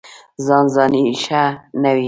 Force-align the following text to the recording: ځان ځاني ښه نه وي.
ځان 0.45 0.65
ځاني 0.75 1.03
ښه 1.23 1.43
نه 1.81 1.91
وي. 1.95 1.99